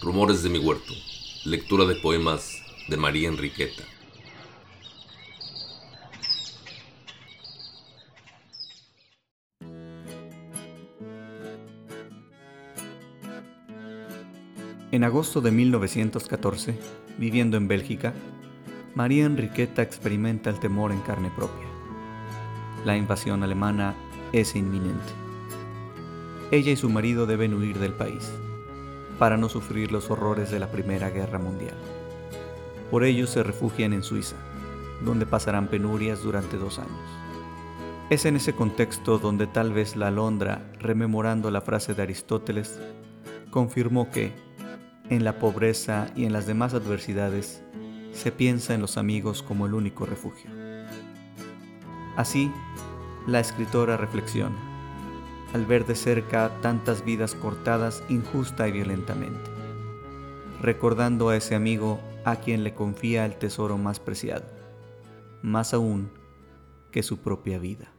Rumores 0.00 0.44
de 0.44 0.48
mi 0.48 0.60
huerto. 0.60 0.92
Lectura 1.44 1.84
de 1.84 1.96
poemas 1.96 2.62
de 2.88 2.96
María 2.96 3.28
Enriqueta. 3.28 3.82
En 14.92 15.02
agosto 15.02 15.40
de 15.40 15.50
1914, 15.50 16.78
viviendo 17.18 17.56
en 17.56 17.66
Bélgica, 17.66 18.14
María 18.94 19.24
Enriqueta 19.24 19.82
experimenta 19.82 20.48
el 20.48 20.60
temor 20.60 20.92
en 20.92 21.00
carne 21.00 21.32
propia. 21.34 21.66
La 22.84 22.96
invasión 22.96 23.42
alemana 23.42 23.96
es 24.32 24.54
inminente. 24.54 25.12
Ella 26.52 26.70
y 26.70 26.76
su 26.76 26.88
marido 26.88 27.26
deben 27.26 27.52
huir 27.52 27.80
del 27.80 27.94
país 27.94 28.30
para 29.18 29.36
no 29.36 29.48
sufrir 29.48 29.92
los 29.92 30.10
horrores 30.10 30.50
de 30.50 30.58
la 30.58 30.70
Primera 30.70 31.10
Guerra 31.10 31.38
Mundial. 31.38 31.76
Por 32.90 33.04
ello 33.04 33.26
se 33.26 33.42
refugian 33.42 33.92
en 33.92 34.02
Suiza, 34.02 34.36
donde 35.04 35.26
pasarán 35.26 35.68
penurias 35.68 36.22
durante 36.22 36.56
dos 36.56 36.78
años. 36.78 36.90
Es 38.10 38.24
en 38.24 38.36
ese 38.36 38.54
contexto 38.54 39.18
donde 39.18 39.46
tal 39.46 39.72
vez 39.72 39.94
la 39.94 40.08
alondra, 40.08 40.70
rememorando 40.78 41.50
la 41.50 41.60
frase 41.60 41.94
de 41.94 42.02
Aristóteles, 42.02 42.80
confirmó 43.50 44.10
que, 44.10 44.32
en 45.10 45.24
la 45.24 45.38
pobreza 45.38 46.06
y 46.16 46.24
en 46.24 46.32
las 46.32 46.46
demás 46.46 46.72
adversidades, 46.72 47.62
se 48.12 48.32
piensa 48.32 48.74
en 48.74 48.80
los 48.80 48.96
amigos 48.96 49.42
como 49.42 49.66
el 49.66 49.74
único 49.74 50.06
refugio. 50.06 50.50
Así, 52.16 52.50
la 53.26 53.40
escritora 53.40 53.96
reflexiona, 53.96 54.56
al 55.54 55.66
ver 55.66 55.86
de 55.86 55.94
cerca 55.94 56.50
tantas 56.60 57.04
vidas 57.04 57.34
cortadas 57.34 58.02
injusta 58.08 58.68
y 58.68 58.72
violentamente, 58.72 59.50
recordando 60.60 61.28
a 61.28 61.36
ese 61.36 61.54
amigo 61.54 62.00
a 62.24 62.36
quien 62.36 62.64
le 62.64 62.74
confía 62.74 63.24
el 63.24 63.36
tesoro 63.36 63.78
más 63.78 64.00
preciado, 64.00 64.44
más 65.42 65.72
aún 65.72 66.10
que 66.92 67.02
su 67.02 67.18
propia 67.18 67.58
vida. 67.58 67.90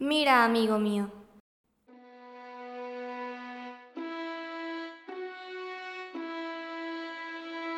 Mira, 0.00 0.44
amigo 0.44 0.78
mío. 0.78 1.10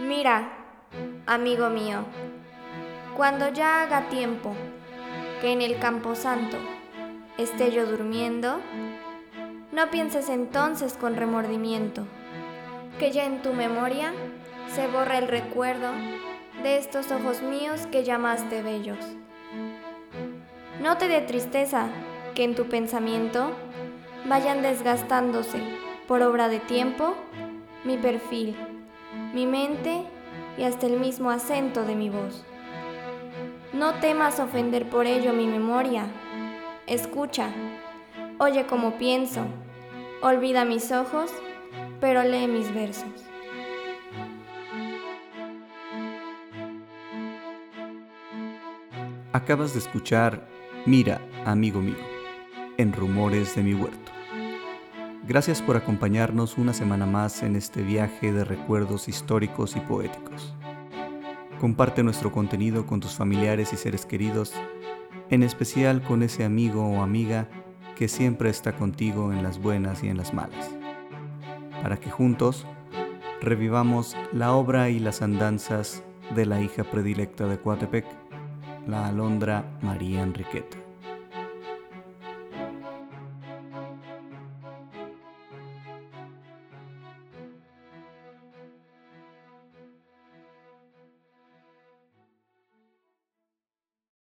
Mira, 0.00 0.52
amigo 1.26 1.70
mío, 1.70 2.04
cuando 3.16 3.48
ya 3.48 3.82
haga 3.82 4.08
tiempo 4.08 4.54
que 5.40 5.52
en 5.52 5.60
el 5.60 5.78
campo 5.78 6.14
santo 6.14 6.56
esté 7.36 7.70
yo 7.70 7.86
durmiendo, 7.86 8.60
no 9.72 9.90
pienses 9.90 10.28
entonces 10.28 10.94
con 10.94 11.16
remordimiento 11.16 12.06
que 12.98 13.10
ya 13.10 13.24
en 13.24 13.42
tu 13.42 13.52
memoria 13.52 14.12
se 14.74 14.86
borra 14.86 15.18
el 15.18 15.28
recuerdo 15.28 15.90
de 16.62 16.78
estos 16.78 17.10
ojos 17.10 17.42
míos 17.42 17.86
que 17.90 18.04
llamaste 18.04 18.62
bellos. 18.62 18.98
No 20.80 20.96
te 20.96 21.08
dé 21.08 21.20
tristeza 21.20 21.88
que 22.34 22.44
en 22.44 22.54
tu 22.54 22.66
pensamiento 22.66 23.50
vayan 24.26 24.62
desgastándose 24.62 25.60
por 26.06 26.22
obra 26.22 26.48
de 26.48 26.60
tiempo 26.60 27.14
mi 27.84 27.96
perfil, 27.96 28.56
mi 29.34 29.46
mente 29.46 30.02
y 30.56 30.64
hasta 30.64 30.86
el 30.86 30.98
mismo 30.98 31.30
acento 31.30 31.84
de 31.84 31.94
mi 31.94 32.10
voz. 32.10 32.44
No 33.72 33.94
temas 33.94 34.38
ofender 34.38 34.88
por 34.90 35.06
ello 35.06 35.32
mi 35.32 35.46
memoria. 35.46 36.04
Escucha, 36.86 37.48
oye 38.38 38.66
como 38.66 38.98
pienso, 38.98 39.46
olvida 40.20 40.66
mis 40.66 40.92
ojos, 40.92 41.30
pero 41.98 42.22
lee 42.22 42.48
mis 42.48 42.72
versos. 42.74 43.08
Acabas 49.32 49.72
de 49.72 49.78
escuchar 49.78 50.46
Mira, 50.84 51.22
amigo 51.46 51.80
mío, 51.80 51.96
en 52.76 52.92
Rumores 52.92 53.54
de 53.54 53.62
mi 53.62 53.72
Huerto. 53.72 54.12
Gracias 55.26 55.62
por 55.62 55.76
acompañarnos 55.76 56.58
una 56.58 56.74
semana 56.74 57.06
más 57.06 57.42
en 57.42 57.56
este 57.56 57.82
viaje 57.82 58.32
de 58.32 58.44
recuerdos 58.44 59.08
históricos 59.08 59.76
y 59.76 59.80
poéticos. 59.80 60.54
Comparte 61.62 62.02
nuestro 62.02 62.32
contenido 62.32 62.86
con 62.86 62.98
tus 62.98 63.12
familiares 63.12 63.72
y 63.72 63.76
seres 63.76 64.04
queridos, 64.04 64.52
en 65.30 65.44
especial 65.44 66.02
con 66.02 66.24
ese 66.24 66.42
amigo 66.42 66.84
o 66.84 67.02
amiga 67.02 67.46
que 67.94 68.08
siempre 68.08 68.50
está 68.50 68.72
contigo 68.72 69.32
en 69.32 69.44
las 69.44 69.62
buenas 69.62 70.02
y 70.02 70.08
en 70.08 70.16
las 70.16 70.34
malas, 70.34 70.68
para 71.80 71.98
que 71.98 72.10
juntos 72.10 72.66
revivamos 73.40 74.16
la 74.32 74.54
obra 74.54 74.90
y 74.90 74.98
las 74.98 75.22
andanzas 75.22 76.02
de 76.34 76.46
la 76.46 76.60
hija 76.60 76.82
predilecta 76.82 77.46
de 77.46 77.60
Coatepec, 77.60 78.06
la 78.88 79.06
alondra 79.06 79.78
María 79.82 80.24
Enriqueta. 80.24 80.81